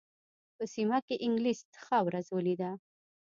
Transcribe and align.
په 0.55 0.63
سیمه 0.73 0.97
کې 1.07 1.15
انګلیس 1.25 1.59
ښه 1.83 1.97
ورځ 2.07 2.25
ولېده. 2.31 2.71